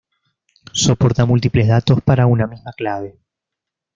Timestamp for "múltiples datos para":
1.27-2.25